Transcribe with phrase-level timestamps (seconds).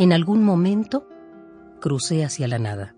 [0.00, 1.08] En algún momento
[1.80, 2.94] crucé hacia la nada.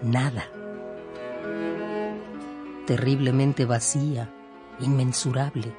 [0.00, 0.44] Nada.
[2.86, 4.32] Terriblemente vacía,
[4.78, 5.74] inmensurable.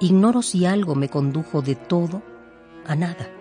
[0.00, 2.20] Ignoro si algo me condujo de todo
[2.84, 3.39] a nada.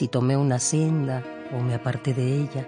[0.00, 1.22] Si tomé una senda
[1.52, 2.66] o me aparté de ella.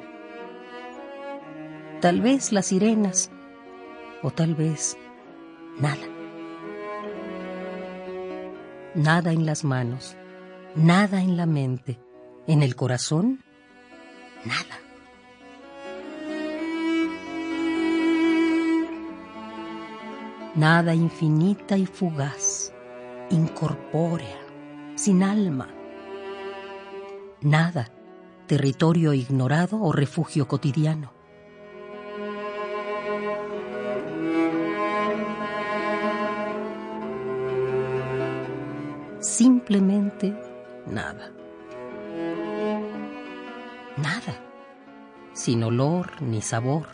[2.03, 3.31] Tal vez las sirenas
[4.23, 4.99] o tal vez
[5.81, 6.07] nada.
[8.95, 10.15] Nada en las manos,
[10.75, 11.99] nada en la mente,
[12.47, 13.43] en el corazón,
[14.45, 14.79] nada.
[20.55, 22.75] nada infinita y fugaz,
[23.31, 24.39] incorpórea,
[24.97, 25.82] sin alma.
[27.43, 27.89] Nada,
[28.47, 31.13] territorio ignorado o refugio cotidiano.
[39.19, 40.37] Simplemente
[40.87, 41.33] nada.
[43.97, 44.35] Nada,
[45.33, 46.87] sin olor ni sabor,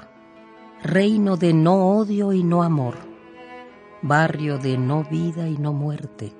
[0.83, 2.97] reino de no odio y no amor.
[4.01, 6.33] Barrio de no vida y no muerte,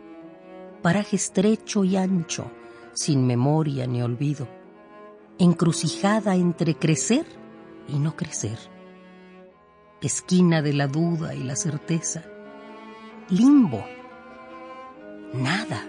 [0.81, 2.51] paraje estrecho y ancho,
[2.95, 4.49] sin memoria ni olvido,
[5.39, 7.27] encrucijada entre crecer
[7.89, 8.59] y no crecer,
[10.01, 12.25] esquina de la duda y la certeza,
[13.31, 13.85] limbo,
[15.35, 15.85] nada.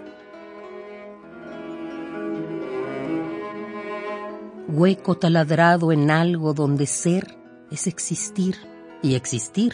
[4.67, 7.37] Hueco taladrado en algo donde ser
[7.71, 8.55] es existir
[9.01, 9.73] y existir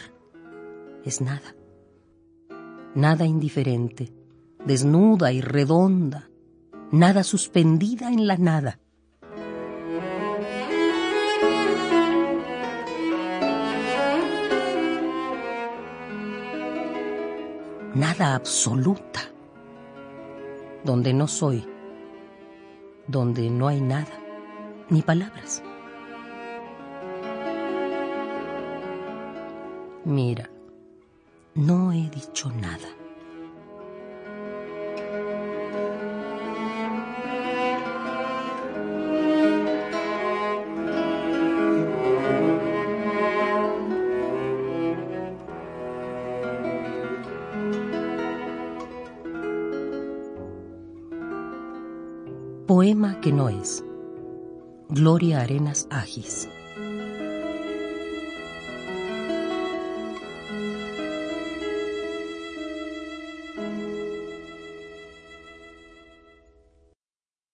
[1.03, 1.55] es nada
[2.95, 4.11] nada indiferente,
[4.65, 6.29] desnuda y redonda,
[6.91, 8.79] nada suspendida en la nada.
[17.93, 19.21] Nada absoluta,
[20.83, 21.65] donde no soy,
[23.07, 24.19] donde no hay nada,
[24.89, 25.63] ni palabras.
[30.03, 30.49] Mira,
[31.55, 33.04] no he dicho nada.
[52.67, 53.83] Poema que no es.
[54.89, 56.49] Gloria Arenas Agis.